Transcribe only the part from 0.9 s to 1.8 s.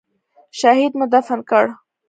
مو دفن کړ.